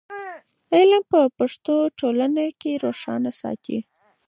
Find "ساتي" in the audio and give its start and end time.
3.41-3.79